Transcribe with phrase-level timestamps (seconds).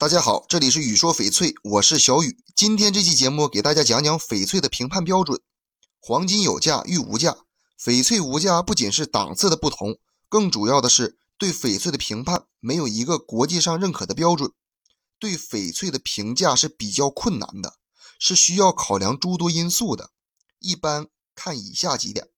[0.00, 2.38] 大家好，这里是雨说翡翠，我是小雨。
[2.54, 5.40] 今天这期节目给大家讲讲翡翠的评判标准。
[5.98, 7.38] 黄金有价，玉无价。
[7.76, 9.98] 翡翠无价不仅是档次的不同，
[10.28, 14.52] 更主要的是对翡翠的评判没有一个国际上认可的标准。
[15.18, 17.78] 对翡翠的评价是比较困难的，
[18.20, 20.12] 是需要考量诸多因素的。
[20.60, 22.28] 一般看以下几点：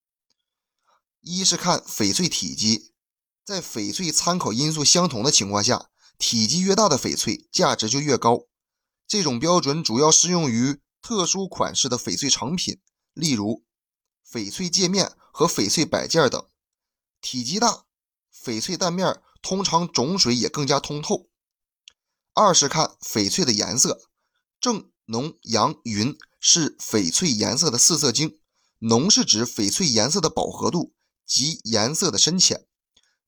[1.19, 2.91] 一是看翡翠体积，
[3.45, 5.89] 在翡翠参考因素相同的情况下。
[6.21, 8.45] 体积越大的翡翠价值就越高，
[9.07, 12.79] 这种标准主要适用于特殊款式的翡翠成品，
[13.13, 13.65] 例如
[14.31, 16.47] 翡翠戒面和翡翠摆件等。
[17.21, 17.85] 体积大，
[18.31, 21.27] 翡翠蛋面通常种水也更加通透。
[22.33, 23.99] 二是看翡翠的颜色，
[24.59, 28.39] 正、浓、阳、匀是翡翠颜色的四色晶。
[28.77, 30.93] 浓是指翡翠颜色的饱和度
[31.25, 32.67] 及颜色的深浅，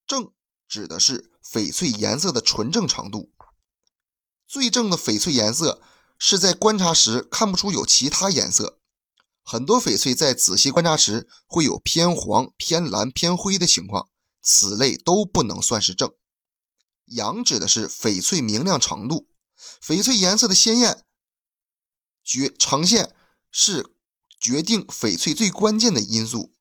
[0.05, 0.31] 正。
[0.73, 3.31] 指的是翡翠颜色的纯正程度。
[4.47, 5.83] 最正的翡翠颜色
[6.17, 8.79] 是在观察时看不出有其他颜色。
[9.43, 14.09] 很多翡翠在仔细观察时会有偏黄、偏蓝、偏灰的情况，
[14.41, 16.11] 此类都不能算是正。
[17.05, 19.27] 阳指的是翡翠明亮程度。
[19.79, 21.05] 翡翠颜色的鲜艳
[22.23, 23.13] 决呈现
[23.51, 23.95] 是
[24.39, 26.52] 决定翡翠最关键的因素。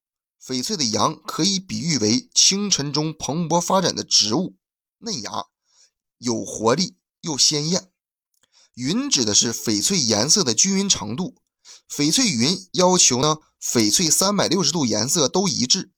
[0.44, 4.56] 翡翠的阳可以比喻为清晨中蓬勃发展的植物，
[4.98, 5.46] 嫩芽，
[6.18, 7.92] 有活力又鲜艳。
[8.74, 11.36] 云指的是翡翠颜色的均匀程度。
[11.88, 15.92] 翡翠云要求呢，翡翠三百六十度颜色都一致，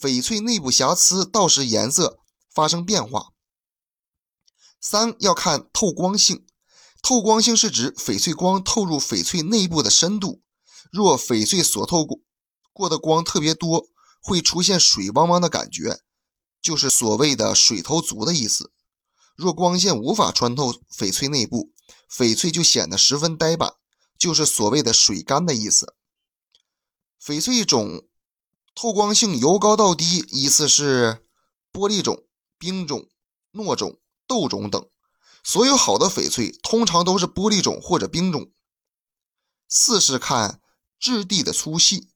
[0.00, 2.20] 翡翠内部瑕疵到时颜色
[2.54, 3.32] 发生变化。
[4.80, 6.46] 三要看透光性，
[7.02, 10.40] 透光性是指翡翠光透入翡翠内部的深度。
[10.92, 12.20] 若翡翠所透过
[12.78, 13.88] 过的光特别多，
[14.20, 15.98] 会出现水汪汪的感觉，
[16.62, 18.72] 就是所谓的水头足的意思。
[19.34, 21.72] 若光线无法穿透翡翠内部，
[22.08, 23.74] 翡翠就显得十分呆板，
[24.16, 25.96] 就是所谓的水干的意思。
[27.20, 28.06] 翡翠种
[28.76, 31.26] 透光性由高到低，依次是
[31.72, 33.08] 玻璃种、冰种、
[33.52, 33.98] 糯种、
[34.28, 34.88] 豆种等。
[35.42, 38.52] 所有好的翡翠通常都是玻璃种或者冰种。
[39.68, 40.60] 四是看
[41.00, 42.10] 质地的粗细。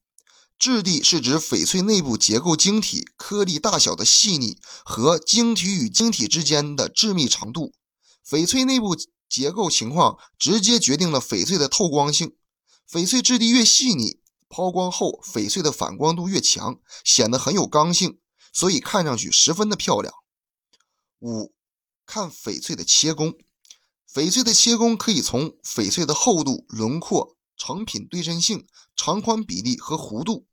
[0.57, 7.73] 质地是指翡翠内部结构晶体颗粒大小的细腻和晶体与晶体之间的致密程度。
[8.25, 8.95] 翡翠内部
[9.27, 12.35] 结构情况直接决定了翡翠的透光性。
[12.89, 18.19] 翡翠质地越细腻，抛光后翡翠的反光度越强，显得很有刚性，
[18.53, 20.13] 所以看上去十分的漂亮。
[21.19, 21.53] 五，
[22.05, 23.33] 看翡翠的切工。
[24.13, 30.47] 翡翠的切工可以从翡翠的厚度、轮廓、成品对称性、长宽比例和弧度。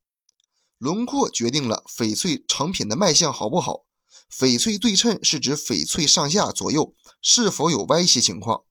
[0.79, 3.85] 轮廓决定了翡翠成品的卖相好不好。
[4.33, 8.63] 翡翠对称是指翡翠上下左右是否有歪斜情况。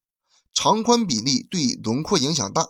[0.54, 2.70] 长宽比例对轮廓影响大，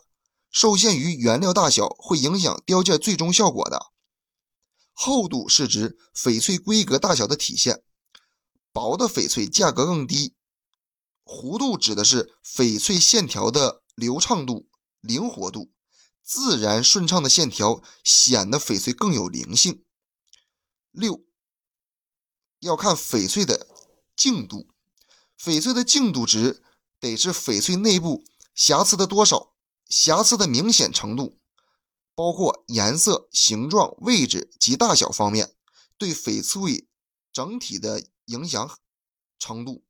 [0.49, 3.91] 受限于原料大小，会影响雕件最终效果的。
[4.91, 7.83] 厚度是指翡翠规格大小的体现，
[8.73, 10.33] 薄的翡翠价格更低。
[11.23, 14.67] 弧度指的是翡翠线条的流畅度、
[15.01, 15.71] 灵活度。
[16.21, 19.83] 自然顺畅的线条显得翡翠更有灵性。
[20.91, 21.25] 六，
[22.59, 23.67] 要看翡翠的
[24.15, 24.69] 净度，
[25.39, 26.61] 翡翠的净度值
[26.99, 28.23] 得是翡翠内部
[28.53, 29.55] 瑕疵的多少、
[29.87, 31.39] 瑕疵的明显程度，
[32.13, 35.55] 包括颜色、形状、位置及大小方面
[35.97, 36.87] 对翡翠
[37.33, 38.77] 整体的影响
[39.39, 39.83] 程度。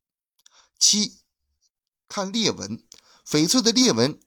[0.78, 1.20] 七，
[2.08, 2.82] 看裂纹，
[3.28, 4.18] 翡翠的裂纹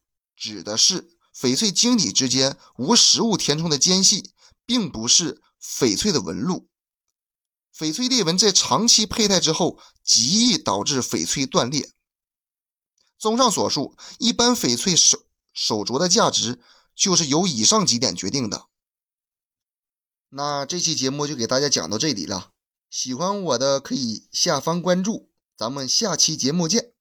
[0.43, 1.09] 指的是。
[1.35, 4.35] 翡翠晶体之间无实物填充的间隙，
[4.67, 6.69] 并不是翡翠的纹路。
[7.75, 11.91] 翡翠裂纹在长期佩戴之后，极易导致翡翠断裂。
[13.19, 16.61] 综上所述，一般翡翠手手镯的价值
[16.95, 18.67] 就是由以上几点决定的。
[20.29, 22.51] 那这期节目就给大家讲到这里了，
[22.91, 26.93] 喜欢我的可以下方关注，咱们下期节目见。